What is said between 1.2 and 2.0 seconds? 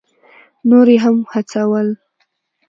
هڅول.